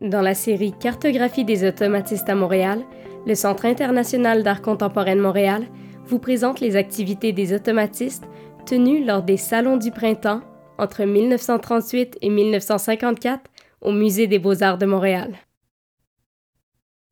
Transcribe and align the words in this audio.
Dans 0.00 0.22
la 0.22 0.34
série 0.34 0.72
Cartographie 0.78 1.44
des 1.44 1.66
automatistes 1.66 2.28
à 2.28 2.36
Montréal, 2.36 2.84
le 3.26 3.34
Centre 3.34 3.64
international 3.64 4.44
d'art 4.44 4.62
contemporain 4.62 5.16
de 5.16 5.20
Montréal 5.20 5.66
vous 6.04 6.20
présente 6.20 6.60
les 6.60 6.76
activités 6.76 7.32
des 7.32 7.52
automatistes 7.52 8.22
tenues 8.64 9.04
lors 9.04 9.24
des 9.24 9.36
Salons 9.36 9.76
du 9.76 9.90
printemps 9.90 10.40
entre 10.78 11.02
1938 11.02 12.18
et 12.22 12.30
1954 12.30 13.50
au 13.80 13.90
Musée 13.90 14.28
des 14.28 14.38
beaux-arts 14.38 14.78
de 14.78 14.86
Montréal. 14.86 15.36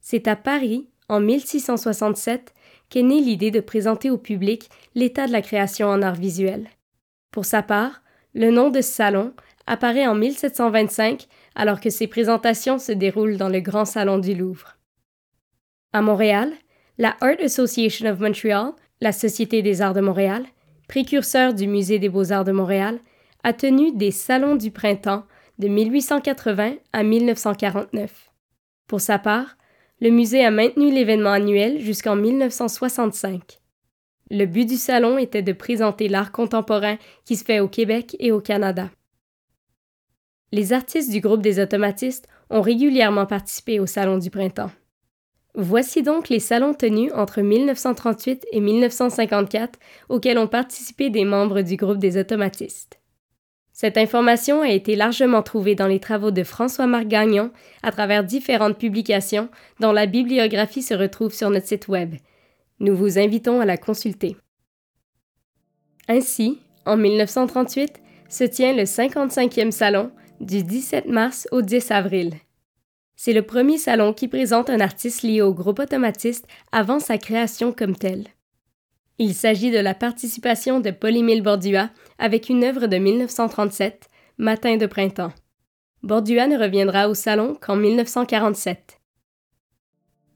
C'est 0.00 0.28
à 0.28 0.36
Paris, 0.36 0.88
en 1.08 1.18
1667, 1.18 2.54
qu'est 2.88 3.02
née 3.02 3.20
l'idée 3.20 3.50
de 3.50 3.58
présenter 3.58 4.10
au 4.10 4.18
public 4.18 4.68
l'état 4.94 5.26
de 5.26 5.32
la 5.32 5.42
création 5.42 5.88
en 5.88 6.02
art 6.02 6.14
visuel. 6.14 6.68
Pour 7.32 7.46
sa 7.46 7.64
part, 7.64 8.02
le 8.32 8.52
nom 8.52 8.70
de 8.70 8.80
ce 8.80 8.92
salon 8.92 9.32
apparaît 9.66 10.06
en 10.06 10.14
1725 10.14 11.26
alors 11.56 11.80
que 11.80 11.90
ses 11.90 12.06
présentations 12.06 12.78
se 12.78 12.92
déroulent 12.92 13.38
dans 13.38 13.48
le 13.48 13.60
Grand 13.60 13.84
Salon 13.84 14.18
du 14.18 14.34
Louvre. 14.34 14.76
À 15.92 16.02
Montréal, 16.02 16.52
la 16.98 17.16
Art 17.20 17.40
Association 17.42 18.08
of 18.08 18.20
Montreal, 18.20 18.72
la 19.00 19.12
Société 19.12 19.62
des 19.62 19.82
arts 19.82 19.94
de 19.94 20.00
Montréal, 20.00 20.44
précurseur 20.86 21.54
du 21.54 21.66
Musée 21.66 21.98
des 21.98 22.08
beaux-arts 22.08 22.44
de 22.44 22.52
Montréal, 22.52 23.00
a 23.42 23.52
tenu 23.52 23.92
des 23.96 24.10
Salons 24.12 24.56
du 24.56 24.70
printemps 24.70 25.24
de 25.58 25.68
1880 25.68 26.74
à 26.92 27.02
1949. 27.02 28.30
Pour 28.86 29.00
sa 29.00 29.18
part, 29.18 29.56
le 30.00 30.10
musée 30.10 30.44
a 30.44 30.50
maintenu 30.50 30.92
l'événement 30.92 31.30
annuel 31.30 31.80
jusqu'en 31.80 32.16
1965. 32.16 33.60
Le 34.30 34.44
but 34.44 34.66
du 34.66 34.76
salon 34.76 35.18
était 35.18 35.42
de 35.42 35.52
présenter 35.52 36.08
l'art 36.08 36.32
contemporain 36.32 36.96
qui 37.24 37.36
se 37.36 37.44
fait 37.44 37.60
au 37.60 37.68
Québec 37.68 38.16
et 38.18 38.32
au 38.32 38.40
Canada. 38.40 38.90
Les 40.56 40.72
artistes 40.72 41.10
du 41.10 41.20
groupe 41.20 41.42
des 41.42 41.60
automatistes 41.60 42.28
ont 42.48 42.62
régulièrement 42.62 43.26
participé 43.26 43.78
au 43.78 43.84
Salon 43.84 44.16
du 44.16 44.30
printemps. 44.30 44.70
Voici 45.54 46.02
donc 46.02 46.30
les 46.30 46.40
salons 46.40 46.72
tenus 46.72 47.12
entre 47.14 47.42
1938 47.42 48.46
et 48.52 48.60
1954 48.60 49.78
auxquels 50.08 50.38
ont 50.38 50.46
participé 50.46 51.10
des 51.10 51.26
membres 51.26 51.60
du 51.60 51.76
groupe 51.76 51.98
des 51.98 52.16
automatistes. 52.16 52.98
Cette 53.74 53.98
information 53.98 54.62
a 54.62 54.70
été 54.70 54.96
largement 54.96 55.42
trouvée 55.42 55.74
dans 55.74 55.88
les 55.88 56.00
travaux 56.00 56.30
de 56.30 56.42
François-Marc 56.42 57.06
Gagnon 57.06 57.50
à 57.82 57.92
travers 57.92 58.24
différentes 58.24 58.78
publications 58.78 59.50
dont 59.80 59.92
la 59.92 60.06
bibliographie 60.06 60.80
se 60.80 60.94
retrouve 60.94 61.34
sur 61.34 61.50
notre 61.50 61.66
site 61.66 61.88
Web. 61.88 62.14
Nous 62.80 62.96
vous 62.96 63.18
invitons 63.18 63.60
à 63.60 63.66
la 63.66 63.76
consulter. 63.76 64.38
Ainsi, 66.08 66.60
en 66.86 66.96
1938, 66.96 68.00
se 68.30 68.44
tient 68.44 68.72
le 68.72 68.84
55e 68.84 69.70
salon 69.70 70.10
du 70.40 70.62
17 70.62 71.06
mars 71.06 71.48
au 71.52 71.62
10 71.62 71.90
avril. 71.90 72.34
C'est 73.16 73.32
le 73.32 73.42
premier 73.42 73.78
salon 73.78 74.12
qui 74.12 74.28
présente 74.28 74.68
un 74.68 74.80
artiste 74.80 75.22
lié 75.22 75.40
au 75.40 75.54
groupe 75.54 75.78
automatiste 75.78 76.46
avant 76.70 77.00
sa 77.00 77.18
création 77.18 77.72
comme 77.72 77.96
tel. 77.96 78.26
Il 79.18 79.34
s'agit 79.34 79.70
de 79.70 79.78
la 79.78 79.94
participation 79.94 80.80
de 80.80 80.90
Paul-Émile 80.90 81.42
Bordua 81.42 81.90
avec 82.18 82.50
une 82.50 82.64
œuvre 82.64 82.86
de 82.86 82.98
1937, 82.98 84.10
Matin 84.38 84.76
de 84.76 84.84
printemps. 84.84 85.32
Bordua 86.02 86.46
ne 86.46 86.58
reviendra 86.58 87.08
au 87.08 87.14
salon 87.14 87.56
qu'en 87.58 87.76
1947. 87.76 89.00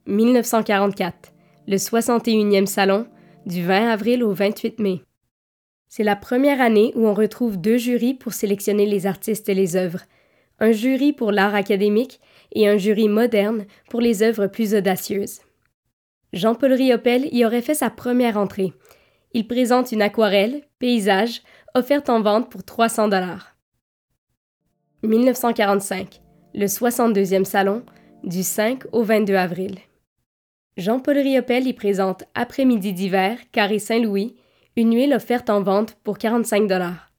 1944, 0.06 1.32
le 1.68 1.76
61e 1.76 2.64
salon, 2.64 3.06
du 3.44 3.62
20 3.62 3.90
avril 3.90 4.24
au 4.24 4.32
28 4.32 4.78
mai. 4.78 5.02
C'est 5.92 6.04
la 6.04 6.14
première 6.14 6.60
année 6.60 6.92
où 6.94 7.04
on 7.08 7.14
retrouve 7.14 7.60
deux 7.60 7.76
jurys 7.76 8.14
pour 8.14 8.32
sélectionner 8.32 8.86
les 8.86 9.06
artistes 9.06 9.48
et 9.48 9.54
les 9.54 9.74
œuvres, 9.74 10.02
un 10.60 10.70
jury 10.70 11.12
pour 11.12 11.32
l'art 11.32 11.56
académique 11.56 12.20
et 12.52 12.68
un 12.68 12.76
jury 12.76 13.08
moderne 13.08 13.66
pour 13.88 14.00
les 14.00 14.22
œuvres 14.22 14.46
plus 14.46 14.72
audacieuses. 14.72 15.40
Jean-Paul 16.32 16.74
Riopel 16.74 17.28
y 17.34 17.44
aurait 17.44 17.60
fait 17.60 17.74
sa 17.74 17.90
première 17.90 18.36
entrée. 18.36 18.72
Il 19.32 19.48
présente 19.48 19.90
une 19.90 20.00
aquarelle, 20.00 20.62
paysage, 20.78 21.42
offerte 21.74 22.08
en 22.08 22.20
vente 22.20 22.50
pour 22.50 22.62
300 22.62 23.08
dollars. 23.08 23.56
1945, 25.02 26.20
le 26.54 26.66
62e 26.66 27.44
salon, 27.44 27.82
du 28.22 28.44
5 28.44 28.84
au 28.92 29.02
22 29.02 29.34
avril. 29.34 29.78
Jean-Paul 30.76 31.18
Riopel 31.18 31.66
y 31.66 31.72
présente 31.72 32.22
Après-midi 32.36 32.92
d'hiver, 32.92 33.38
Carré 33.50 33.80
Saint-Louis, 33.80 34.36
une 34.76 34.94
huile 34.94 35.14
offerte 35.14 35.50
en 35.50 35.62
vente 35.62 35.96
pour 36.04 36.18
45 36.18 36.66
dollars. 36.66 37.10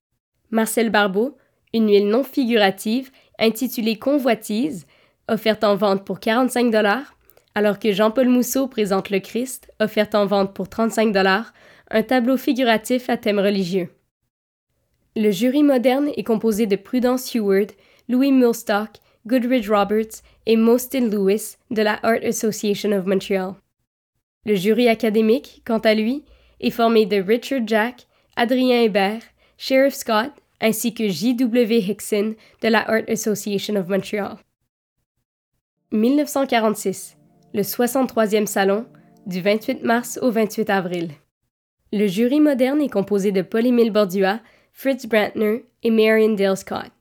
Marcel 0.50 0.90
Barbeau, 0.90 1.38
une 1.74 1.90
huile 1.90 2.08
non 2.08 2.24
figurative 2.24 3.12
intitulée 3.40 3.98
Convoitise, 3.98 4.86
offerte 5.28 5.64
en 5.64 5.76
vente 5.76 6.06
pour 6.06 6.20
45 6.20 6.72
dollars, 6.72 7.16
alors 7.56 7.80
que 7.80 7.92
Jean-Paul 7.92 8.30
Mousseau 8.30 8.68
présente 8.68 9.10
le 9.10 9.20
Christ, 9.20 9.72
offerte 9.80 10.16
en 10.16 10.26
vente 10.26 10.54
pour 10.54 10.70
35 10.70 11.12
dollars, 11.12 11.54
un 11.90 12.04
tableau 12.04 12.38
figuratif 12.38 13.10
à 13.10 13.18
thème 13.18 13.40
religieux. 13.40 13.90
Le 15.16 15.32
jury 15.32 15.64
moderne 15.64 16.10
est 16.16 16.24
composé 16.24 16.66
de 16.66 16.78
Prudence 16.78 17.36
Heward, 17.36 17.72
Louis 18.08 18.32
Millstock, 18.32 18.92
Goodridge 19.28 19.70
Roberts 19.70 20.22
et 20.46 20.56
Mostyn 20.56 21.10
Lewis 21.10 21.58
de 21.70 21.82
la 21.82 22.00
Art 22.04 22.24
Association 22.24 22.92
of 22.94 23.06
Montreal. 23.06 23.56
Le 24.46 24.56
jury 24.56 24.88
académique, 24.88 25.62
quant 25.66 25.80
à 25.80 25.94
lui, 25.94 26.24
est 26.62 26.70
formé 26.70 27.06
de 27.06 27.22
Richard 27.22 27.68
Jack, 27.68 28.08
Adrien 28.38 28.82
Hébert, 28.82 29.22
Sheriff 29.58 29.94
Scott 29.94 30.32
ainsi 30.62 30.94
que 30.94 31.10
J.W. 31.10 31.80
Hickson 31.80 32.36
de 32.62 32.68
la 32.68 32.88
Art 32.88 33.04
Association 33.10 33.76
of 33.76 33.88
Montreal. 33.88 34.38
1946, 35.92 37.18
le 37.54 37.64
63e 37.64 38.46
salon, 38.46 38.86
du 39.26 39.42
28 39.42 39.84
mars 39.84 40.20
au 40.22 40.32
28 40.32 40.70
avril. 40.70 41.10
Le 41.92 42.08
jury 42.08 42.40
moderne 42.40 42.82
est 42.82 42.90
composé 42.90 43.32
de 43.32 43.42
Paul-Émile 43.42 43.92
Bordua, 43.92 44.40
Fritz 44.72 45.06
Brantner 45.06 45.66
et 45.84 45.92
Marion 45.92 46.34
Dale 46.34 46.56
Scott. 46.56 46.92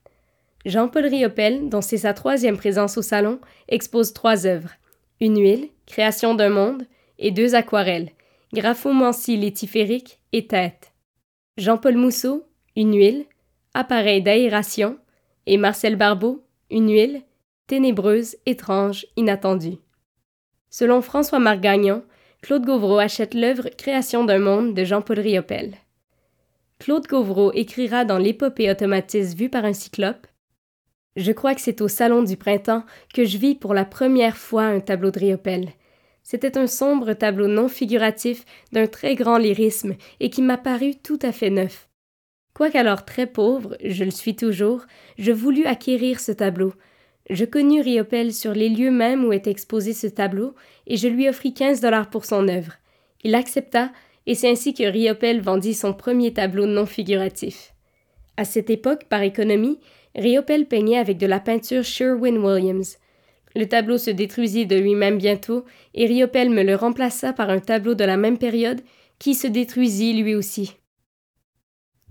Jean-Paul 0.67 1.07
Riopel, 1.07 1.69
dont 1.69 1.81
c'est 1.81 1.99
sa 1.99 2.13
troisième 2.13 2.57
présence 2.57 2.99
au 2.99 3.03
salon, 3.03 3.41
expose 3.69 4.13
trois 4.13 4.47
œuvres 4.47 4.71
une 5.21 5.39
huile, 5.39 5.69
création 5.87 6.35
d'un 6.35 6.49
monde, 6.49 6.87
et 7.19 7.31
deux 7.31 7.55
aquarelles, 7.55 8.11
graphomancie 8.53 9.37
létiférique 9.37 10.21
et 10.33 10.47
tête. 10.47 10.93
Jean-Paul 11.57 11.97
Mousseau, 11.97 12.47
une 12.77 12.97
huile, 12.97 13.27
appareil 13.75 14.23
d'aération, 14.23 14.99
et 15.47 15.57
Marcel 15.57 15.97
Barbeau, 15.97 16.45
une 16.71 16.91
huile, 16.91 17.23
ténébreuse, 17.67 18.37
étrange, 18.47 19.07
inattendue. 19.17 19.79
Selon 20.69 21.03
François-Marc 21.03 21.61
Gagnon, 21.61 22.03
Claude 22.43 22.65
Gauvreau 22.65 22.99
achète 22.99 23.35
l'œuvre 23.35 23.69
Création 23.77 24.25
d'un 24.25 24.39
monde 24.39 24.75
de 24.75 24.85
Jean-Paul 24.85 25.21
Riopel. 25.21 25.75
Claude 26.79 27.07
Gauvreau 27.07 27.53
écrira 27.53 28.05
dans 28.05 28.19
l'épopée 28.19 28.71
automatiste 28.71 29.37
vue 29.37 29.51
par 29.51 29.65
un 29.65 29.75
cyclope 29.75 30.27
Je 31.17 31.33
crois 31.33 31.55
que 31.55 31.61
c'est 31.61 31.83
au 31.83 31.89
salon 31.89 32.23
du 32.23 32.37
printemps 32.37 32.85
que 33.13 33.25
je 33.25 33.37
vis 33.37 33.55
pour 33.55 33.75
la 33.75 33.85
première 33.85 34.37
fois 34.37 34.65
un 34.65 34.81
tableau 34.81 35.11
de 35.11 35.19
Riopel. 35.19 35.69
C'était 36.31 36.57
un 36.57 36.69
sombre 36.69 37.13
tableau 37.15 37.49
non 37.49 37.67
figuratif 37.67 38.45
d'un 38.71 38.87
très 38.87 39.17
grand 39.17 39.37
lyrisme 39.37 39.97
et 40.21 40.31
qui 40.31 40.43
m'a 40.43 40.59
paru 40.59 40.95
tout 40.95 41.19
à 41.23 41.33
fait 41.33 41.51
neuf. 41.51 41.89
Quoiqu'alors 42.55 43.05
très 43.05 43.27
pauvre, 43.27 43.77
je 43.85 44.05
le 44.05 44.13
suis 44.13 44.37
toujours, 44.37 44.83
je 45.19 45.33
voulus 45.33 45.65
acquérir 45.65 46.21
ce 46.21 46.31
tableau. 46.31 46.73
Je 47.31 47.45
connus 47.45 47.81
Riopel 47.81 48.33
sur 48.33 48.53
les 48.53 48.69
lieux 48.69 48.93
mêmes 48.93 49.25
où 49.25 49.33
était 49.33 49.51
exposé 49.51 49.93
ce 49.93 50.07
tableau 50.07 50.55
et 50.87 50.97
je 50.97 51.09
lui 51.09 51.29
offris 51.29 51.53
quinze 51.53 51.81
dollars 51.81 52.11
pour 52.11 52.25
son 52.25 52.47
œuvre. 52.47 52.75
Il 53.25 53.35
accepta 53.35 53.91
et 54.27 54.37
c'est 54.37 54.53
ainsi 54.53 54.73
que 54.73 54.85
Riopel 54.85 55.41
vendit 55.41 55.75
son 55.75 55.95
premier 55.95 56.33
tableau 56.33 56.67
non 56.67 56.87
figuratif. 56.87 57.75
À 58.37 58.45
cette 58.45 58.71
époque, 58.71 59.07
par 59.09 59.23
économie, 59.23 59.81
Riopel 60.15 60.67
peignait 60.67 60.99
avec 60.99 61.19
de 61.19 61.27
la 61.27 61.41
peinture 61.41 61.83
Sherwin-Williams. 61.83 62.99
Le 63.57 63.67
tableau 63.67 63.99
se 63.99 64.11
détruisit 64.11 64.67
de 64.67 64.77
lui-même 64.77 65.19
bientôt, 65.19 65.65
et 65.95 66.07
Riopel 66.07 66.51
me 66.51 66.63
le 66.63 66.77
remplaça 66.77 67.33
par 67.33 67.51
un 67.51 67.59
tableau 67.59 67.95
de 67.95 68.05
la 68.05 68.17
même 68.17 68.39
période 68.39 68.81
qui 69.19 69.35
se 69.35 69.47
détruisit 69.47 70.13
lui 70.15 70.35
aussi. 70.35 70.77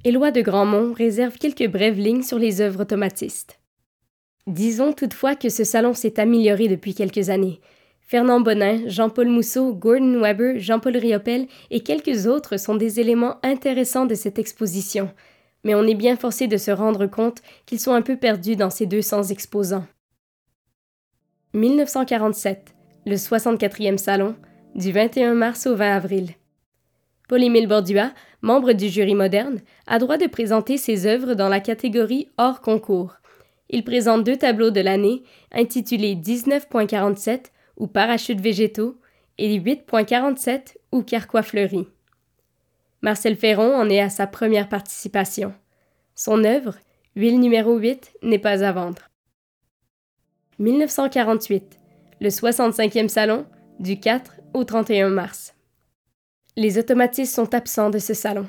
Éloi 0.03 0.31
de 0.31 0.41
Grandmont 0.41 0.94
réserve 0.94 1.38
quelques 1.38 1.68
brèves 1.68 2.00
lignes 2.00 2.24
sur 2.24 2.39
les 2.39 2.62
œuvres 2.62 2.81
automatistes. 2.81 3.59
Disons 4.47 4.94
toutefois 4.94 5.36
que 5.36 5.50
ce 5.50 5.63
salon 5.63 5.94
s'est 5.94 6.19
amélioré 6.19 6.68
depuis 6.68 6.94
quelques 6.94 7.30
années. 7.30 7.59
Fernand 8.01 8.39
Bonin, 8.39 8.88
Jean-Paul 8.88 9.27
Mousseau, 9.27 9.74
Gordon 9.74 10.19
Weber, 10.19 10.57
Jean-Paul 10.57 10.97
Riopel 10.97 11.47
et 11.69 11.81
quelques 11.81 12.25
autres 12.25 12.57
sont 12.57 12.75
des 12.75 13.00
éléments 13.00 13.38
intéressants 13.44 14.07
de 14.07 14.15
cette 14.15 14.39
exposition, 14.39 15.12
mais 15.63 15.75
on 15.75 15.85
est 15.85 15.95
bien 15.95 16.15
forcé 16.15 16.47
de 16.47 16.57
se 16.57 16.71
rendre 16.71 17.06
compte 17.06 17.42
qu'ils 17.65 17.80
sont 17.80 17.94
un 17.94 18.01
peu 18.01 18.18
perdus 18.18 18.56
dans 18.56 18.71
ces 18.71 18.88
200 18.88 19.25
exposants. 19.25 19.85
1947, 21.55 22.75
le 23.07 23.15
64e 23.15 23.97
salon, 23.97 24.35
du 24.75 24.91
21 24.91 25.33
mars 25.33 25.65
au 25.65 25.75
20 25.75 25.95
avril. 25.95 26.29
Paul-Émile 27.27 27.67
Bordua, 27.67 28.11
membre 28.43 28.73
du 28.73 28.87
jury 28.87 29.15
moderne, 29.15 29.59
a 29.87 29.97
droit 29.97 30.17
de 30.17 30.27
présenter 30.27 30.77
ses 30.77 31.07
œuvres 31.07 31.33
dans 31.33 31.49
la 31.49 31.59
catégorie 31.59 32.29
hors 32.37 32.61
concours. 32.61 33.15
il 33.71 33.83
présente 33.83 34.23
deux 34.23 34.37
tableaux 34.37 34.69
de 34.69 34.79
l'année 34.79 35.23
intitulés 35.51 36.15
19.47 36.15 37.45
ou 37.77 37.87
Parachutes 37.87 38.41
végétaux 38.41 38.99
et 39.39 39.59
8.47 39.59 40.75
ou 40.91 41.01
Carquois 41.01 41.41
fleuris. 41.41 41.87
Marcel 43.01 43.35
Ferron 43.35 43.73
en 43.73 43.89
est 43.89 44.01
à 44.01 44.09
sa 44.09 44.27
première 44.27 44.69
participation. 44.69 45.55
Son 46.13 46.43
œuvre, 46.43 46.75
Huile 47.15 47.39
numéro 47.39 47.75
8, 47.75 48.17
n'est 48.21 48.37
pas 48.37 48.63
à 48.63 48.71
vendre. 48.71 49.08
1948, 50.59 51.79
le 52.19 52.27
65e 52.27 53.07
salon, 53.07 53.45
du 53.79 53.97
4 53.97 54.41
au 54.53 54.65
31 54.65 55.07
mars. 55.07 55.56
Les 56.57 56.77
automatistes 56.77 57.33
sont 57.33 57.53
absents 57.53 57.89
de 57.89 57.97
ce 57.97 58.13
salon. 58.13 58.45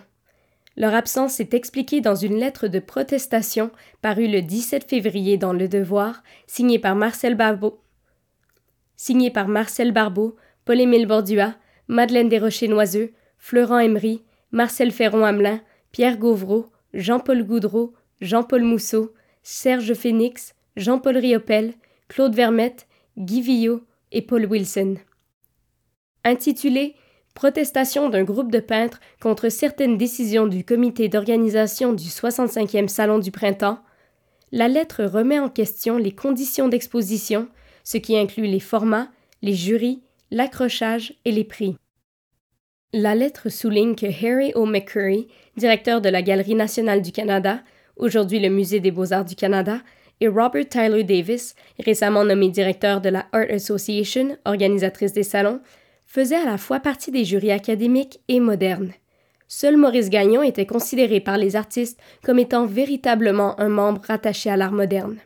Leur 0.76 0.92
absence 0.92 1.38
est 1.38 1.54
expliquée 1.54 2.00
dans 2.00 2.16
une 2.16 2.36
lettre 2.36 2.66
de 2.66 2.80
protestation 2.80 3.70
parue 4.02 4.26
le 4.26 4.42
17 4.42 4.90
février 4.90 5.36
dans 5.36 5.52
Le 5.52 5.68
Devoir, 5.68 6.24
signée 6.48 6.80
par 6.80 6.96
Marcel 6.96 7.36
Barbeau, 7.36 7.80
signée 8.96 9.30
par 9.30 9.46
Marcel 9.46 9.92
Barbeau, 9.92 10.34
Paul-Émile 10.64 11.06
Bordua, 11.06 11.54
Madeleine 11.86 12.28
Desrochers-Noiseux, 12.28 13.12
Florent 13.38 13.78
Emery, 13.78 14.24
Marcel 14.50 14.90
Ferron-Hamelin, 14.90 15.60
Pierre 15.92 16.18
Gauvreau, 16.18 16.72
Jean-Paul 16.92 17.44
Goudreau, 17.44 17.94
Jean-Paul 18.20 18.64
Mousseau, 18.64 19.14
Serge 19.44 19.94
Phénix, 19.94 20.56
Jean-Paul 20.76 21.16
Riopel, 21.16 21.74
Claude 22.10 22.34
Vermette, 22.34 22.88
Guy 23.16 23.40
Villot 23.40 23.84
et 24.10 24.20
Paul 24.20 24.44
Wilson. 24.44 24.96
Intitulé 26.24 26.96
Protestation 27.34 28.10
d'un 28.10 28.24
groupe 28.24 28.50
de 28.50 28.58
peintres 28.58 28.98
contre 29.22 29.48
certaines 29.48 29.96
décisions 29.96 30.48
du 30.48 30.64
comité 30.64 31.08
d'organisation 31.08 31.92
du 31.92 32.08
65e 32.08 32.88
Salon 32.88 33.20
du 33.20 33.30
Printemps, 33.30 33.78
la 34.50 34.66
lettre 34.66 35.04
remet 35.04 35.38
en 35.38 35.48
question 35.48 35.98
les 35.98 36.10
conditions 36.10 36.66
d'exposition, 36.66 37.48
ce 37.84 37.96
qui 37.96 38.18
inclut 38.18 38.48
les 38.48 38.58
formats, 38.58 39.08
les 39.40 39.54
jurys, 39.54 40.02
l'accrochage 40.32 41.14
et 41.24 41.30
les 41.30 41.44
prix. 41.44 41.76
La 42.92 43.14
lettre 43.14 43.50
souligne 43.50 43.94
que 43.94 44.06
Harry 44.06 44.50
O. 44.56 44.66
McCurry, 44.66 45.28
directeur 45.56 46.00
de 46.00 46.08
la 46.08 46.22
Galerie 46.22 46.56
nationale 46.56 47.02
du 47.02 47.12
Canada, 47.12 47.62
aujourd'hui 47.94 48.40
le 48.40 48.48
Musée 48.48 48.80
des 48.80 48.90
beaux-arts 48.90 49.24
du 49.24 49.36
Canada, 49.36 49.80
et 50.20 50.28
Robert 50.28 50.68
Tyler 50.68 51.04
Davis, 51.04 51.54
récemment 51.78 52.24
nommé 52.24 52.50
directeur 52.50 53.00
de 53.00 53.08
la 53.08 53.26
Art 53.32 53.50
Association, 53.50 54.36
organisatrice 54.44 55.12
des 55.12 55.22
salons, 55.22 55.60
faisaient 56.06 56.36
à 56.36 56.44
la 56.44 56.58
fois 56.58 56.80
partie 56.80 57.10
des 57.10 57.24
jurys 57.24 57.52
académiques 57.52 58.20
et 58.28 58.40
modernes. 58.40 58.92
Seul 59.48 59.76
Maurice 59.76 60.10
Gagnon 60.10 60.42
était 60.42 60.66
considéré 60.66 61.20
par 61.20 61.38
les 61.38 61.56
artistes 61.56 62.00
comme 62.22 62.38
étant 62.38 62.66
véritablement 62.66 63.58
un 63.60 63.68
membre 63.68 64.02
rattaché 64.06 64.50
à 64.50 64.56
l'art 64.56 64.72
moderne. 64.72 65.18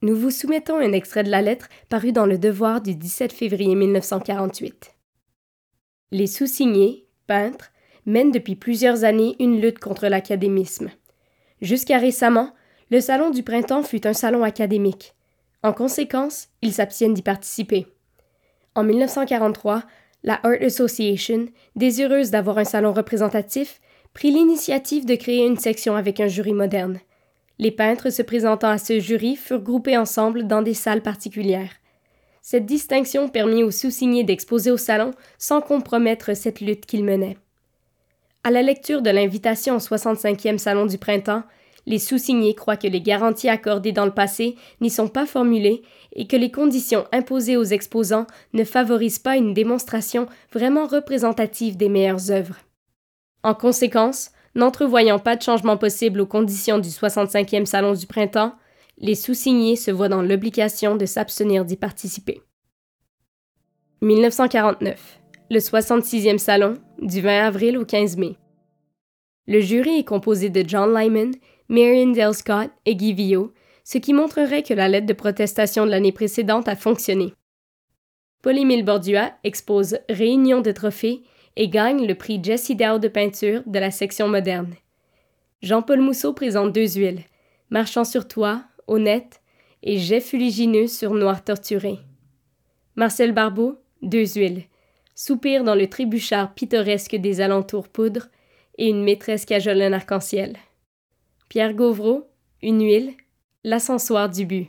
Nous 0.00 0.16
vous 0.16 0.30
soumettons 0.30 0.76
un 0.76 0.92
extrait 0.92 1.24
de 1.24 1.30
la 1.30 1.42
lettre 1.42 1.68
parue 1.88 2.12
dans 2.12 2.26
Le 2.26 2.38
Devoir 2.38 2.80
du 2.80 2.94
17 2.94 3.32
février 3.32 3.74
1948. 3.74 4.94
Les 6.10 6.26
sous-signés, 6.26 7.06
peintres, 7.26 7.70
mènent 8.06 8.30
depuis 8.30 8.56
plusieurs 8.56 9.04
années 9.04 9.36
une 9.38 9.60
lutte 9.60 9.80
contre 9.80 10.06
l'académisme. 10.06 10.90
Jusqu'à 11.60 11.98
récemment, 11.98 12.52
le 12.90 13.00
Salon 13.00 13.30
du 13.30 13.42
printemps 13.42 13.82
fut 13.82 14.06
un 14.06 14.12
salon 14.12 14.42
académique. 14.42 15.14
En 15.62 15.72
conséquence, 15.72 16.48
ils 16.62 16.72
s'abstiennent 16.72 17.14
d'y 17.14 17.22
participer. 17.22 17.86
En 18.74 18.84
1943, 18.84 19.82
la 20.24 20.40
Art 20.42 20.62
Association, 20.62 21.46
désireuse 21.76 22.30
d'avoir 22.30 22.58
un 22.58 22.64
salon 22.64 22.92
représentatif, 22.92 23.80
prit 24.14 24.30
l'initiative 24.30 25.04
de 25.04 25.14
créer 25.14 25.46
une 25.46 25.58
section 25.58 25.96
avec 25.96 26.20
un 26.20 26.28
jury 26.28 26.52
moderne. 26.52 26.98
Les 27.58 27.70
peintres 27.70 28.10
se 28.10 28.22
présentant 28.22 28.68
à 28.68 28.78
ce 28.78 29.00
jury 29.00 29.36
furent 29.36 29.62
groupés 29.62 29.96
ensemble 29.96 30.46
dans 30.46 30.62
des 30.62 30.74
salles 30.74 31.02
particulières. 31.02 31.72
Cette 32.40 32.66
distinction 32.66 33.28
permit 33.28 33.62
aux 33.62 33.70
sous-signés 33.70 34.24
d'exposer 34.24 34.70
au 34.70 34.76
salon 34.76 35.10
sans 35.38 35.60
compromettre 35.60 36.34
cette 36.34 36.60
lutte 36.60 36.86
qu'ils 36.86 37.04
menaient. 37.04 37.36
À 38.44 38.50
la 38.50 38.62
lecture 38.62 39.02
de 39.02 39.10
l'invitation 39.10 39.76
au 39.76 39.80
65e 39.80 40.58
Salon 40.58 40.86
du 40.86 40.96
Printemps, 40.96 41.42
les 41.88 41.98
sous-signés 41.98 42.54
croient 42.54 42.76
que 42.76 42.86
les 42.86 43.00
garanties 43.00 43.48
accordées 43.48 43.92
dans 43.92 44.04
le 44.04 44.12
passé 44.12 44.56
n'y 44.82 44.90
sont 44.90 45.08
pas 45.08 45.24
formulées 45.24 45.80
et 46.12 46.26
que 46.26 46.36
les 46.36 46.50
conditions 46.50 47.06
imposées 47.12 47.56
aux 47.56 47.64
exposants 47.64 48.26
ne 48.52 48.62
favorisent 48.62 49.18
pas 49.18 49.38
une 49.38 49.54
démonstration 49.54 50.26
vraiment 50.52 50.86
représentative 50.86 51.78
des 51.78 51.88
meilleures 51.88 52.30
œuvres. 52.30 52.58
En 53.42 53.54
conséquence, 53.54 54.32
n'entrevoyant 54.54 55.18
pas 55.18 55.34
de 55.34 55.40
changement 55.40 55.78
possible 55.78 56.20
aux 56.20 56.26
conditions 56.26 56.78
du 56.78 56.90
65e 56.90 57.64
Salon 57.64 57.94
du 57.94 58.06
Printemps, 58.06 58.52
les 58.98 59.14
sous-signés 59.14 59.76
se 59.76 59.90
voient 59.90 60.10
dans 60.10 60.22
l'obligation 60.22 60.94
de 60.94 61.06
s'abstenir 61.06 61.64
d'y 61.64 61.76
participer. 61.76 62.42
1949. 64.02 65.20
Le 65.50 65.58
66e 65.58 66.36
salon, 66.36 66.74
du 67.00 67.22
20 67.22 67.46
avril 67.46 67.78
au 67.78 67.86
15 67.86 68.18
mai. 68.18 68.36
Le 69.46 69.60
jury 69.60 70.00
est 70.00 70.04
composé 70.04 70.50
de 70.50 70.62
John 70.68 70.94
Lyman, 70.94 71.30
Marion 71.68 72.12
Dale 72.12 72.34
Scott 72.34 72.70
et 72.86 72.96
Guy 72.96 73.12
Villot, 73.12 73.52
ce 73.84 73.98
qui 73.98 74.14
montrerait 74.14 74.62
que 74.62 74.74
la 74.74 74.88
lettre 74.88 75.06
de 75.06 75.12
protestation 75.12 75.84
de 75.84 75.90
l'année 75.90 76.12
précédente 76.12 76.68
a 76.68 76.76
fonctionné. 76.76 77.34
Paul-Émile 78.42 78.84
Bordua 78.84 79.32
expose 79.44 79.98
Réunion 80.08 80.60
de 80.60 80.70
trophées 80.70 81.22
et 81.56 81.68
gagne 81.68 82.06
le 82.06 82.14
prix 82.14 82.40
Jessie 82.42 82.76
Dow 82.76 82.98
de 82.98 83.08
peinture 83.08 83.62
de 83.66 83.78
la 83.78 83.90
section 83.90 84.28
moderne. 84.28 84.74
Jean-Paul 85.62 86.00
Mousseau 86.00 86.32
présente 86.32 86.72
deux 86.72 86.88
huiles, 86.96 87.22
Marchant 87.70 88.04
sur 88.04 88.28
toi 88.28 88.62
honnête, 88.86 89.42
et 89.82 89.98
jet 89.98 90.20
fuligineux 90.20 90.86
sur 90.86 91.12
noir 91.12 91.44
torturé. 91.44 91.98
Marcel 92.96 93.32
Barbeau, 93.32 93.76
deux 94.02 94.26
huiles, 94.26 94.64
soupir 95.14 95.64
dans 95.64 95.74
le 95.74 95.88
trébuchard 95.88 96.54
pittoresque 96.54 97.16
des 97.16 97.40
alentours 97.40 97.88
poudre, 97.88 98.28
et 98.78 98.88
une 98.88 99.02
maîtresse 99.02 99.44
cajole 99.44 99.82
un 99.82 99.92
arc-en-ciel. 99.92 100.56
Pierre 101.48 101.74
Gauvreau, 101.74 102.28
une 102.62 102.82
huile, 102.82 103.14
l'ascensoir 103.64 104.28
du 104.28 104.44
but. 104.44 104.68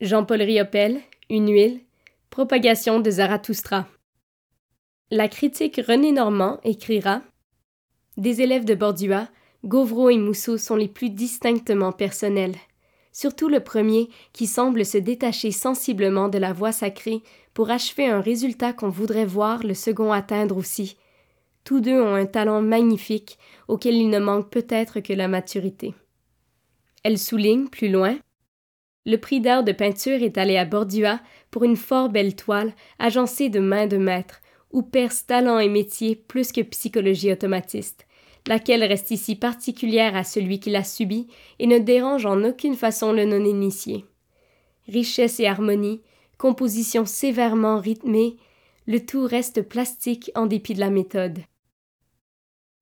Jean-Paul 0.00 0.42
Riopel, 0.42 1.00
une 1.30 1.50
huile, 1.50 1.80
propagation 2.30 3.00
de 3.00 3.10
Zarathustra. 3.10 3.86
La 5.10 5.28
critique 5.28 5.80
René 5.86 6.12
Normand 6.12 6.60
écrira 6.62 7.22
Des 8.16 8.42
élèves 8.42 8.64
de 8.64 8.74
Bordua, 8.74 9.28
Gauvreau 9.64 10.10
et 10.10 10.18
Mousseau 10.18 10.58
sont 10.58 10.76
les 10.76 10.88
plus 10.88 11.10
distinctement 11.10 11.92
personnels 11.92 12.56
surtout 13.18 13.48
le 13.48 13.58
premier 13.58 14.10
qui 14.32 14.46
semble 14.46 14.84
se 14.84 14.96
détacher 14.96 15.50
sensiblement 15.50 16.28
de 16.28 16.38
la 16.38 16.52
voix 16.52 16.70
sacrée 16.70 17.20
pour 17.52 17.68
achever 17.68 18.06
un 18.06 18.20
résultat 18.20 18.72
qu'on 18.72 18.90
voudrait 18.90 19.24
voir 19.24 19.64
le 19.64 19.74
second 19.74 20.12
atteindre 20.12 20.56
aussi. 20.56 20.96
Tous 21.68 21.82
deux 21.82 22.00
ont 22.00 22.14
un 22.14 22.24
talent 22.24 22.62
magnifique 22.62 23.36
auquel 23.68 23.94
il 23.94 24.08
ne 24.08 24.18
manque 24.18 24.48
peut-être 24.48 25.00
que 25.00 25.12
la 25.12 25.28
maturité. 25.28 25.92
Elle 27.04 27.18
souligne, 27.18 27.68
plus 27.68 27.90
loin, 27.90 28.18
le 29.04 29.18
prix 29.18 29.42
d'art 29.42 29.64
de 29.64 29.72
peinture 29.72 30.22
est 30.22 30.38
allé 30.38 30.56
à 30.56 30.64
Bordua 30.64 31.20
pour 31.50 31.64
une 31.64 31.76
fort 31.76 32.08
belle 32.08 32.34
toile 32.34 32.72
agencée 32.98 33.50
de 33.50 33.60
main 33.60 33.86
de 33.86 33.98
maître, 33.98 34.40
où 34.72 34.80
perce 34.80 35.26
talent 35.26 35.58
et 35.58 35.68
métier 35.68 36.16
plus 36.16 36.52
que 36.52 36.62
psychologie 36.62 37.32
automatiste 37.32 38.06
laquelle 38.46 38.82
reste 38.82 39.10
ici 39.10 39.36
particulière 39.36 40.16
à 40.16 40.24
celui 40.24 40.60
qui 40.60 40.70
l'a 40.70 40.84
subie 40.84 41.26
et 41.58 41.66
ne 41.66 41.78
dérange 41.78 42.24
en 42.24 42.44
aucune 42.44 42.76
façon 42.76 43.12
le 43.12 43.26
non-initié. 43.26 44.06
Richesse 44.88 45.38
et 45.38 45.46
harmonie, 45.46 46.00
composition 46.38 47.04
sévèrement 47.04 47.78
rythmée, 47.78 48.38
le 48.86 49.04
tout 49.04 49.26
reste 49.26 49.60
plastique 49.60 50.30
en 50.34 50.46
dépit 50.46 50.72
de 50.72 50.80
la 50.80 50.88
méthode. 50.88 51.40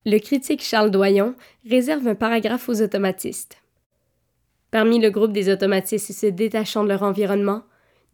Le 0.09 0.19
critique 0.19 0.63
Charles 0.63 0.89
Doyon 0.89 1.35
réserve 1.69 2.07
un 2.07 2.15
paragraphe 2.15 2.69
aux 2.69 2.81
automatistes. 2.81 3.57
Parmi 4.71 4.99
le 4.99 5.09
groupe 5.09 5.33
des 5.33 5.51
automatistes 5.51 6.13
se 6.13 6.27
détachant 6.27 6.85
de 6.85 6.87
leur 6.87 7.03
environnement, 7.03 7.63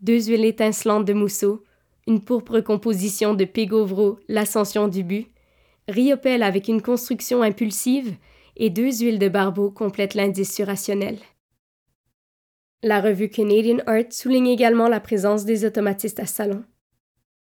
deux 0.01 0.23
huiles 0.23 0.45
étincelantes 0.45 1.05
de 1.05 1.13
mousseau, 1.13 1.63
une 2.07 2.19
pourpre 2.19 2.61
composition 2.61 3.35
de 3.35 3.45
Pégauvreau, 3.45 4.17
l'ascension 4.27 4.87
du 4.87 5.03
but, 5.03 5.27
Riopel 5.87 6.41
avec 6.41 6.67
une 6.67 6.81
construction 6.81 7.43
impulsive 7.43 8.15
et 8.57 8.71
deux 8.71 8.91
huiles 8.91 9.19
de 9.19 9.29
barbeau 9.29 9.69
complètent 9.69 10.15
l'indice 10.15 10.59
rationnel. 10.61 11.19
La 12.81 13.01
revue 13.01 13.29
Canadian 13.29 13.77
Art 13.85 14.11
souligne 14.11 14.47
également 14.47 14.87
la 14.87 14.99
présence 14.99 15.45
des 15.45 15.63
automatistes 15.63 16.19
à 16.19 16.25
salon. 16.25 16.63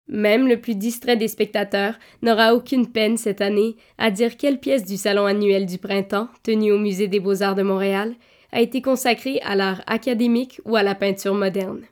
Même 0.08 0.46
le 0.46 0.60
plus 0.60 0.76
distrait 0.76 1.16
des 1.16 1.28
spectateurs 1.28 1.98
n'aura 2.22 2.54
aucune 2.54 2.86
peine 2.86 3.16
cette 3.16 3.40
année 3.40 3.76
à 3.98 4.10
dire 4.10 4.36
quelle 4.36 4.60
pièce 4.60 4.84
du 4.84 4.96
salon 4.96 5.26
annuel 5.26 5.66
du 5.66 5.78
printemps, 5.78 6.28
tenu 6.42 6.70
au 6.70 6.78
Musée 6.78 7.08
des 7.08 7.20
beaux-arts 7.20 7.56
de 7.56 7.62
Montréal, 7.62 8.14
a 8.52 8.60
été 8.60 8.80
consacrée 8.80 9.40
à 9.40 9.56
l'art 9.56 9.82
académique 9.86 10.60
ou 10.64 10.76
à 10.76 10.82
la 10.82 10.94
peinture 10.94 11.34
moderne. 11.34 11.82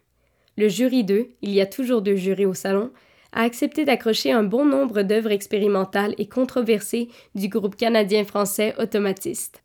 Le 0.57 0.69
jury 0.69 1.03
2, 1.03 1.29
il 1.43 1.51
y 1.51 1.61
a 1.61 1.67
toujours 1.67 2.03
deux 2.03 2.15
jurys 2.15 2.47
au 2.47 2.55
salon, 2.55 2.93
a 3.33 3.43
accepté 3.43 3.85
d'accrocher 3.85 4.31
un 4.31 4.45
bon 4.45 4.65
nombre 4.65 5.03
d'œuvres 5.03 5.33
expérimentales 5.33 6.15
et 6.19 6.29
controversées 6.29 7.09
du 7.35 7.49
groupe 7.49 7.75
canadien-français 7.75 8.75
Automatiste. 8.79 9.65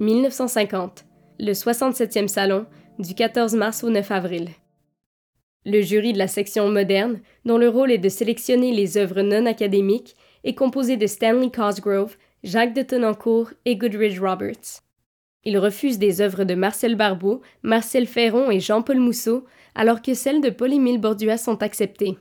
1950. 0.00 1.06
le 1.40 1.52
67e 1.52 2.28
salon, 2.28 2.66
du 2.98 3.14
14 3.14 3.54
mars 3.54 3.82
au 3.82 3.90
9 3.90 4.10
avril. 4.10 4.50
Le 5.66 5.80
jury 5.80 6.12
de 6.12 6.18
la 6.18 6.28
section 6.28 6.68
moderne, 6.70 7.20
dont 7.44 7.56
le 7.56 7.68
rôle 7.68 7.90
est 7.90 7.98
de 7.98 8.08
sélectionner 8.10 8.72
les 8.72 8.98
œuvres 8.98 9.22
non 9.22 9.46
académiques, 9.46 10.14
est 10.44 10.54
composé 10.54 10.96
de 10.96 11.06
Stanley 11.06 11.50
Cosgrove, 11.50 12.16
Jacques 12.42 12.74
de 12.74 12.82
Tonnancourt 12.82 13.50
et 13.64 13.76
Goodridge 13.76 14.20
Roberts. 14.20 14.82
Il 15.44 15.58
refuse 15.58 15.98
des 15.98 16.20
œuvres 16.20 16.44
de 16.44 16.54
Marcel 16.54 16.96
Barbeau, 16.96 17.40
Marcel 17.62 18.06
Ferron 18.06 18.50
et 18.50 18.60
Jean-Paul 18.60 18.98
Mousseau, 18.98 19.44
alors 19.74 20.02
que 20.02 20.14
celles 20.14 20.42
de 20.42 20.50
Paul-Émile 20.50 21.00
Bordua 21.00 21.38
sont 21.38 21.62
acceptées. 21.62 22.18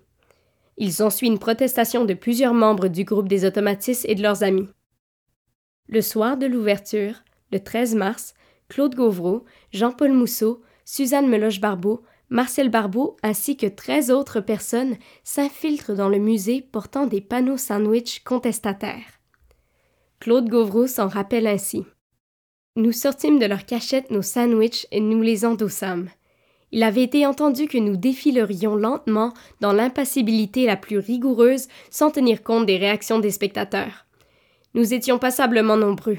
Il 0.78 0.92
s'ensuit 0.92 1.28
une 1.28 1.40
protestation 1.40 2.06
de 2.06 2.14
plusieurs 2.14 2.54
membres 2.54 2.88
du 2.88 3.04
groupe 3.04 3.28
des 3.28 3.46
automatistes 3.46 4.06
et 4.08 4.16
de 4.16 4.24
leurs 4.24 4.44
amis. 4.44 4.68
Le 5.88 6.02
soir 6.02 6.38
de 6.38 6.46
l'ouverture, 6.46 7.24
le 7.52 7.60
13 7.60 7.96
mars, 7.96 8.34
Claude 8.70 8.96
Gauvreau, 8.96 9.44
Jean-Paul 9.72 10.14
Mousseau, 10.14 10.62
Suzanne 10.86 11.30
Meloche-Barbeau, 11.30 12.04
Marcel 12.30 12.70
Barbeau 12.70 13.18
ainsi 13.22 13.58
que 13.58 13.68
13 13.68 14.12
autres 14.12 14.40
personnes 14.40 14.98
s'infiltrent 15.24 15.96
dans 15.96 16.10
le 16.10 16.18
musée 16.18 16.62
portant 16.62 17.06
des 17.06 17.22
panneaux 17.22 17.58
sandwich 17.58 18.24
contestataires. 18.24 19.20
Claude 20.20 20.50
Gauvreau 20.50 20.88
s'en 20.88 21.08
rappelle 21.08 21.48
ainsi. 21.48 21.86
Nous 22.76 22.92
sortîmes 22.92 23.40
de 23.40 23.46
leur 23.46 23.66
cachette 23.66 24.10
nos 24.10 24.22
sandwichs 24.22 24.88
et 24.92 25.00
nous 25.00 25.22
les 25.22 25.46
endossâmes. 25.46 26.10
Il 26.72 26.82
avait 26.82 27.04
été 27.04 27.28
entendu 27.28 27.68
que 27.68 27.78
nous 27.78 27.98
défilerions 27.98 28.76
lentement 28.76 29.32
dans 29.62 29.74
l'impassibilité 29.74 30.66
la 30.66 30.76
plus 30.76 30.98
rigoureuse 30.98 31.68
sans 31.92 32.10
tenir 32.10 32.42
compte 32.42 32.66
des 32.66 32.78
réactions 32.78 33.20
des 33.20 33.30
spectateurs. 33.30 34.08
Nous 34.74 34.96
étions 34.96 35.20
passablement 35.20 35.78
nombreux. 35.78 36.18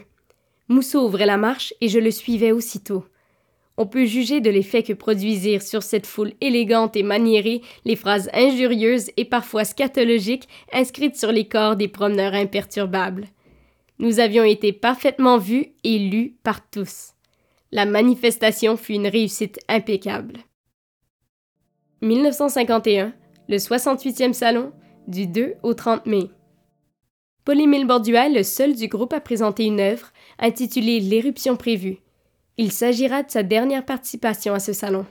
Mousseau 0.68 1.06
ouvrait 1.06 1.26
la 1.26 1.38
marche 1.38 1.74
et 1.80 1.88
je 1.88 1.98
le 1.98 2.12
suivais 2.12 2.52
aussitôt. 2.52 3.04
On 3.76 3.86
peut 3.86 4.04
juger 4.04 4.40
de 4.40 4.50
l'effet 4.50 4.84
que 4.84 4.92
produisirent 4.92 5.62
sur 5.62 5.82
cette 5.82 6.06
foule 6.06 6.32
élégante 6.40 6.96
et 6.96 7.02
maniérée 7.02 7.60
les 7.84 7.96
phrases 7.96 8.30
injurieuses 8.32 9.10
et 9.16 9.24
parfois 9.24 9.64
scatologiques 9.64 10.48
inscrites 10.72 11.16
sur 11.16 11.32
les 11.32 11.48
corps 11.48 11.74
des 11.74 11.88
promeneurs 11.88 12.34
imperturbables. 12.34 13.26
Nous 13.98 14.20
avions 14.20 14.44
été 14.44 14.72
parfaitement 14.72 15.38
vus 15.38 15.72
et 15.82 15.98
lus 15.98 16.36
par 16.42 16.68
tous. 16.68 17.14
La 17.72 17.86
manifestation 17.86 18.76
fut 18.76 18.94
une 18.94 19.08
réussite 19.08 19.58
impeccable. 19.68 20.38
1951, 22.02 23.12
le 23.48 23.56
68e 23.56 24.32
salon, 24.32 24.72
du 25.08 25.26
2 25.26 25.54
au 25.62 25.74
30 25.74 26.06
mai. 26.06 26.30
Paul-Émile 27.44 27.86
Bordua 27.86 28.26
est 28.26 28.32
le 28.32 28.42
seul 28.42 28.74
du 28.74 28.88
groupe 28.88 29.12
à 29.12 29.20
présenter 29.20 29.64
une 29.64 29.80
œuvre 29.80 30.12
intitulée 30.38 31.00
L'éruption 31.00 31.56
prévue. 31.56 31.98
Il 32.56 32.70
s'agira 32.70 33.24
de 33.24 33.30
sa 33.30 33.42
dernière 33.42 33.84
participation 33.84 34.54
à 34.54 34.60
ce 34.60 34.72
salon. 34.72 35.06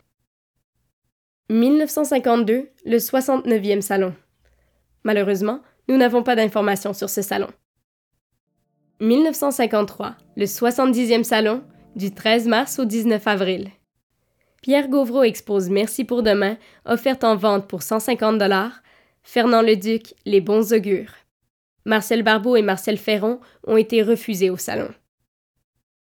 1952, 1.49 2.69
le 2.85 2.97
69e 2.97 3.81
salon. 3.81 4.13
Malheureusement, 5.03 5.61
nous 5.89 5.97
n'avons 5.97 6.23
pas 6.23 6.37
d'informations 6.37 6.93
sur 6.93 7.09
ce 7.09 7.21
salon. 7.21 7.49
1953, 9.01 10.15
le 10.37 10.45
70e 10.45 11.23
salon, 11.23 11.63
du 11.97 12.13
13 12.13 12.47
mars 12.47 12.79
au 12.79 12.85
19 12.85 13.27
avril. 13.27 13.71
Pierre 14.61 14.87
Gauvreau 14.87 15.23
expose 15.23 15.69
Merci 15.69 16.05
pour 16.05 16.23
demain, 16.23 16.57
offerte 16.85 17.25
en 17.25 17.35
vente 17.35 17.67
pour 17.67 17.83
150 17.83 18.37
dollars. 18.37 18.81
Fernand 19.21 19.61
Leduc, 19.61 20.13
Les 20.25 20.39
bons 20.39 20.71
augures. 20.71 21.11
Marcel 21.85 22.23
Barbeau 22.23 22.55
et 22.55 22.61
Marcel 22.61 22.97
Ferron 22.97 23.41
ont 23.67 23.75
été 23.75 24.01
refusés 24.01 24.49
au 24.49 24.55
salon. 24.55 24.89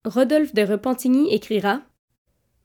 Rodolphe 0.06 0.54
de 0.54 0.64
Repentigny 0.64 1.34
écrira 1.34 1.82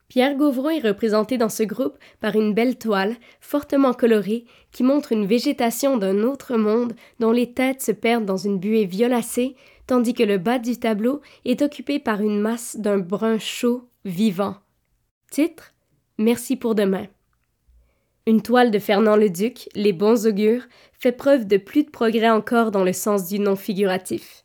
Pierre 0.09 0.37
Gauvreau 0.37 0.71
est 0.71 0.81
représenté 0.81 1.39
dans 1.39 1.49
ce 1.49 1.63
groupe 1.63 1.97
par 2.19 2.35
une 2.35 2.53
belle 2.53 2.79
toile, 2.79 3.15
fortement 3.41 3.93
colorée, 3.93 4.45
qui 4.73 4.83
montre 4.83 5.13
une 5.13 5.27
végétation 5.27 5.99
d'un 5.99 6.25
autre 6.25 6.57
monde 6.57 6.95
dont 7.21 7.31
les 7.31 7.53
têtes 7.53 7.83
se 7.83 7.93
perdent 7.93 8.25
dans 8.25 8.39
une 8.39 8.59
buée 8.59 8.87
violacée, 8.87 9.55
tandis 9.87 10.15
que 10.15 10.25
le 10.25 10.39
bas 10.39 10.59
du 10.59 10.79
tableau 10.79 11.21
est 11.45 11.63
occupé 11.63 12.01
par 12.01 12.23
une 12.23 12.41
masse 12.41 12.77
d'un 12.77 12.99
brun 12.99 13.39
chaud, 13.39 13.89
vivant. 14.05 14.57
Titre 15.31 15.75
Merci 16.17 16.57
pour 16.57 16.75
demain. 16.75 17.07
Une 18.27 18.43
toile 18.43 18.73
de 18.73 18.81
Fernand 18.81 19.17
Leduc, 19.17 19.69
Les 19.77 19.93
bons 19.93 20.27
augures, 20.27 20.65
fait 20.93 21.13
preuve 21.13 21.47
de 21.47 21.57
plus 21.57 21.85
de 21.85 21.91
progrès 21.91 22.31
encore 22.31 22.73
dans 22.73 22.85
le 22.85 22.93
sens 22.93 23.29
du 23.29 23.39
non 23.39 23.55
figuratif. 23.55 24.45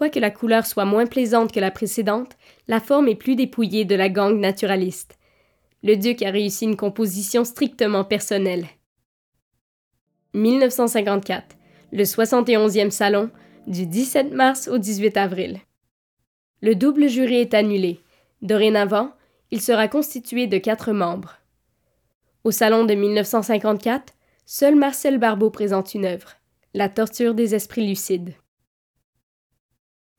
Quoique 0.00 0.18
la 0.18 0.30
couleur 0.30 0.64
soit 0.64 0.86
moins 0.86 1.04
plaisante 1.04 1.52
que 1.52 1.60
la 1.60 1.70
précédente, 1.70 2.38
la 2.68 2.80
forme 2.80 3.08
est 3.08 3.16
plus 3.16 3.36
dépouillée 3.36 3.84
de 3.84 3.94
la 3.94 4.08
gangue 4.08 4.40
naturaliste. 4.40 5.18
Le 5.82 5.94
duc 5.94 6.22
a 6.22 6.30
réussi 6.30 6.64
une 6.64 6.78
composition 6.78 7.44
strictement 7.44 8.02
personnelle. 8.02 8.64
1954, 10.32 11.54
le 11.92 12.04
71e 12.04 12.88
salon, 12.88 13.30
du 13.66 13.84
17 13.84 14.32
mars 14.32 14.68
au 14.68 14.78
18 14.78 15.18
avril. 15.18 15.58
Le 16.62 16.74
double 16.74 17.06
jury 17.06 17.36
est 17.36 17.52
annulé. 17.52 18.00
Dorénavant, 18.40 19.12
il 19.50 19.60
sera 19.60 19.86
constitué 19.86 20.46
de 20.46 20.56
quatre 20.56 20.92
membres. 20.92 21.40
Au 22.44 22.52
salon 22.52 22.86
de 22.86 22.94
1954, 22.94 24.14
seul 24.46 24.76
Marcel 24.76 25.18
Barbeau 25.18 25.50
présente 25.50 25.92
une 25.92 26.06
œuvre, 26.06 26.36
La 26.72 26.88
torture 26.88 27.34
des 27.34 27.54
esprits 27.54 27.86
lucides. 27.86 28.32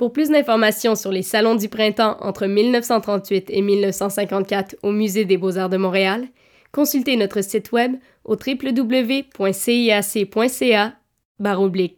Pour 0.02 0.12
plus 0.12 0.30
d'informations 0.32 0.96
sur 0.96 1.12
les 1.12 1.22
salons 1.22 1.54
du 1.54 1.70
printemps 1.70 2.18
entre 2.22 2.48
1938 2.48 3.52
et 3.52 3.62
1954 3.62 4.78
au 4.82 4.92
Musée 4.92 5.26
des 5.26 5.38
beaux-arts 5.38 5.70
de 5.70 5.78
Montréal, 5.78 6.28
consultez 6.72 7.16
notre 7.18 7.42
site 7.42 7.72
web 7.72 7.98
au 8.26 8.34
www.ciac.ca 8.34 9.34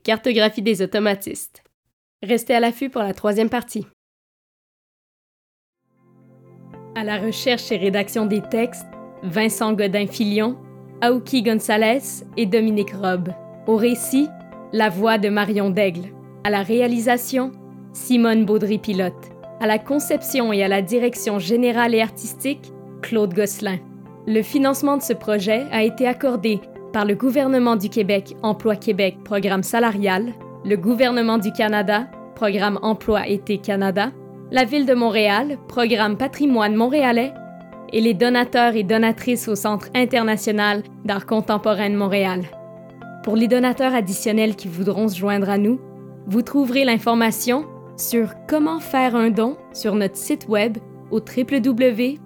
cartographie 0.03 0.61
des 0.61 0.81
automatistes. 0.81 1.63
Restez 2.21 2.53
à 2.53 2.59
l'affût 2.59 2.89
pour 2.89 3.03
la 3.03 3.13
troisième 3.13 3.49
partie. 3.49 3.87
À 6.95 7.05
la 7.05 7.19
recherche 7.19 7.71
et 7.71 7.77
rédaction 7.77 8.25
des 8.25 8.41
textes, 8.41 8.83
Vincent 9.23 9.71
Godin-Filion, 9.71 10.57
Aouki 11.01 11.41
Gonzalez 11.41 12.25
et 12.35 12.47
Dominique 12.47 12.91
Robb. 12.91 13.29
Au 13.65 13.77
récit, 13.77 14.27
la 14.73 14.89
voix 14.89 15.17
de 15.17 15.29
Marion 15.29 15.69
Daigle. 15.69 16.09
À 16.43 16.49
la 16.49 16.63
réalisation, 16.63 17.53
Simone 17.93 18.43
Baudry-Pilote. 18.45 19.29
À 19.59 19.67
la 19.67 19.77
conception 19.77 20.51
et 20.51 20.63
à 20.63 20.67
la 20.67 20.81
direction 20.81 21.37
générale 21.37 21.93
et 21.93 22.01
artistique, 22.01 22.73
Claude 23.03 23.33
Gosselin. 23.33 23.77
Le 24.25 24.41
financement 24.41 24.97
de 24.97 25.03
ce 25.03 25.13
projet 25.13 25.65
a 25.71 25.83
été 25.83 26.07
accordé 26.07 26.59
par 26.91 27.05
le 27.05 27.13
gouvernement 27.13 27.75
du 27.75 27.89
Québec 27.89 28.35
Emploi 28.41 28.75
Québec 28.75 29.17
Programme 29.23 29.63
salarial, 29.63 30.33
le 30.65 30.75
gouvernement 30.75 31.37
du 31.37 31.51
Canada 31.51 32.07
Programme 32.35 32.79
Emploi 32.81 33.27
Été 33.27 33.59
Canada, 33.59 34.11
la 34.51 34.65
Ville 34.65 34.87
de 34.87 34.95
Montréal 34.95 35.57
Programme 35.67 36.17
Patrimoine 36.17 36.75
montréalais 36.75 37.31
et 37.91 38.01
les 38.01 38.15
donateurs 38.15 38.75
et 38.75 38.83
donatrices 38.83 39.47
au 39.47 39.55
Centre 39.55 39.87
international 39.93 40.81
d'art 41.05 41.27
contemporain 41.27 41.89
Montréal. 41.89 42.41
Pour 43.23 43.35
les 43.35 43.47
donateurs 43.47 43.93
additionnels 43.93 44.55
qui 44.55 44.67
voudront 44.67 45.07
se 45.07 45.17
joindre 45.17 45.49
à 45.49 45.59
nous, 45.59 45.79
vous 46.25 46.41
trouverez 46.41 46.85
l'information 46.85 47.65
sur 47.97 48.33
comment 48.47 48.79
faire 48.79 49.15
un 49.15 49.29
don 49.29 49.57
sur 49.73 49.95
notre 49.95 50.17
site 50.17 50.47
web 50.47 50.77
au 51.11 51.19
www.ciac.ca. 51.19 52.19